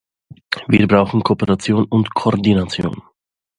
[0.67, 3.03] Wir brauchen Kooperation und Koordination.